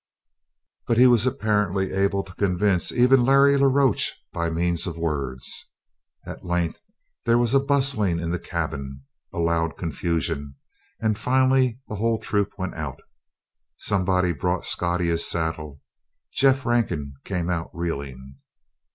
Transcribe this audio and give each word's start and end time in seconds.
But 0.87 0.97
he 0.97 1.05
was 1.05 1.27
apparently 1.27 1.91
able 1.91 2.23
to 2.23 2.33
convince 2.33 2.91
even 2.91 3.23
Larry 3.23 3.55
la 3.55 3.67
Roche 3.67 4.13
by 4.33 4.49
means 4.49 4.87
of 4.87 4.97
words. 4.97 5.69
At 6.25 6.43
length 6.43 6.79
there 7.25 7.37
was 7.37 7.53
a 7.53 7.59
bustling 7.59 8.19
in 8.19 8.31
the 8.31 8.39
cabin, 8.39 9.03
a 9.31 9.37
loud 9.37 9.77
confusion, 9.77 10.55
and 10.99 11.19
finally 11.19 11.79
the 11.87 11.97
whole 11.97 12.17
troop 12.17 12.49
went 12.57 12.73
out. 12.73 12.99
Somebody 13.77 14.31
brought 14.31 14.65
Scottie 14.65 15.05
his 15.09 15.27
saddle; 15.27 15.81
Jeff 16.33 16.65
Rankin 16.65 17.13
came 17.23 17.47
out 17.47 17.69
reeling. 17.71 18.37